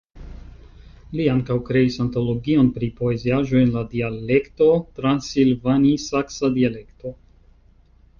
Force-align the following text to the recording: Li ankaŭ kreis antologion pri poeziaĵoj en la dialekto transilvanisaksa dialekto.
Li 1.17 1.25
ankaŭ 1.33 1.57
kreis 1.67 1.97
antologion 2.05 2.71
pri 2.77 2.89
poeziaĵoj 3.01 3.61
en 3.65 3.73
la 3.75 3.83
dialekto 3.91 4.69
transilvanisaksa 5.01 6.51
dialekto. 6.57 7.13